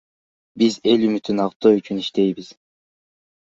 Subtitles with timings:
[0.61, 2.49] Биз эл үмүтүн актоо үчүн иштейбиз.